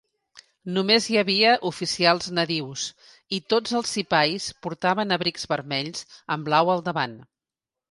Només 0.77 1.09
hi 1.11 1.17
havia 1.21 1.51
oficials 1.69 2.29
nadius 2.37 2.87
i 3.39 3.41
tots 3.55 3.77
els 3.81 3.93
sipais 3.99 4.49
portaven 4.69 5.19
abrics 5.21 5.49
vermells 5.55 6.05
amb 6.37 6.51
blau 6.53 6.77
al 6.77 6.85
davant. 6.91 7.17